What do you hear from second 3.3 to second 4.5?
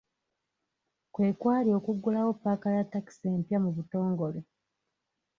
empya mu butongole.